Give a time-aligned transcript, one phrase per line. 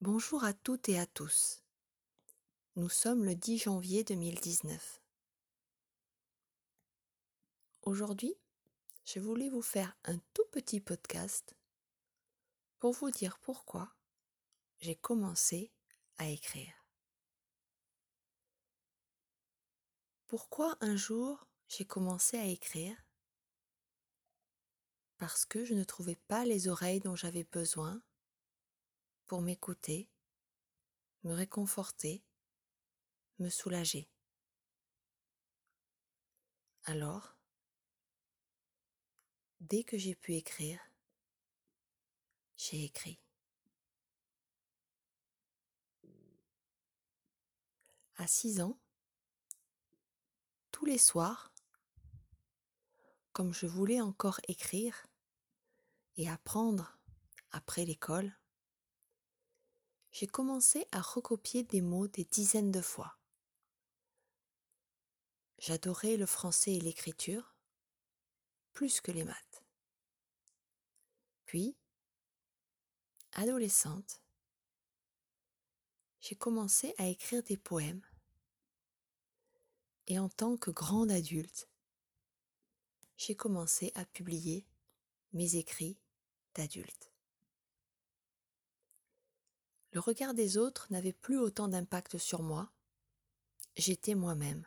[0.00, 1.64] Bonjour à toutes et à tous.
[2.76, 5.02] Nous sommes le 10 janvier 2019.
[7.82, 8.36] Aujourd'hui,
[9.04, 11.56] je voulais vous faire un tout petit podcast
[12.78, 13.92] pour vous dire pourquoi
[14.78, 15.72] j'ai commencé
[16.18, 16.86] à écrire.
[20.28, 22.96] Pourquoi un jour j'ai commencé à écrire?
[25.16, 28.00] Parce que je ne trouvais pas les oreilles dont j'avais besoin
[29.28, 30.08] pour m'écouter,
[31.22, 32.24] me réconforter,
[33.38, 34.08] me soulager.
[36.84, 37.36] Alors,
[39.60, 40.80] dès que j'ai pu écrire,
[42.56, 43.20] j'ai écrit.
[48.16, 48.80] À six ans,
[50.72, 51.52] tous les soirs,
[53.32, 55.06] comme je voulais encore écrire
[56.16, 56.98] et apprendre
[57.50, 58.34] après l'école,
[60.18, 63.16] j'ai commencé à recopier des mots des dizaines de fois.
[65.58, 67.54] J'adorais le français et l'écriture
[68.72, 69.64] plus que les maths.
[71.44, 71.76] Puis,
[73.30, 74.20] adolescente,
[76.18, 78.04] j'ai commencé à écrire des poèmes.
[80.08, 81.68] Et en tant que grande adulte,
[83.16, 84.66] j'ai commencé à publier
[85.32, 85.96] mes écrits
[86.56, 87.12] d'adulte.
[89.98, 92.70] Le regard des autres n'avait plus autant d'impact sur moi.
[93.74, 94.64] J'étais moi-même.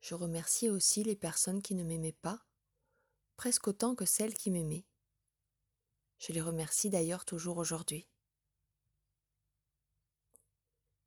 [0.00, 2.46] Je remerciais aussi les personnes qui ne m'aimaient pas,
[3.34, 4.86] presque autant que celles qui m'aimaient.
[6.20, 8.06] Je les remercie d'ailleurs toujours aujourd'hui.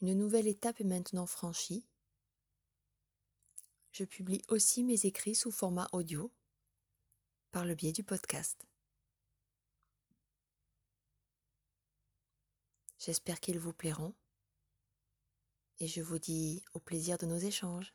[0.00, 1.84] Une nouvelle étape est maintenant franchie.
[3.90, 6.32] Je publie aussi mes écrits sous format audio
[7.50, 8.68] par le biais du podcast.
[13.08, 14.12] J'espère qu'ils vous plairont
[15.78, 17.94] et je vous dis au plaisir de nos échanges.